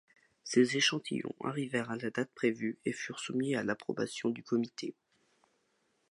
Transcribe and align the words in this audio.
Ces 0.43 0.77
échantillons 0.77 1.35
arrivèrent 1.43 1.91
à 1.91 1.95
la 1.95 2.09
date 2.09 2.31
prévue, 2.33 2.79
et 2.85 2.91
furent 2.91 3.19
soumis 3.19 3.53
à 3.53 3.61
l'approbation 3.63 4.31
du 4.31 4.41
comité. 4.41 4.95